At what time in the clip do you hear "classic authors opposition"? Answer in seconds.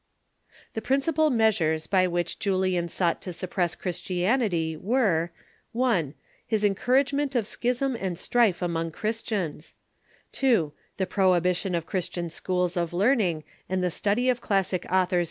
14.41-15.19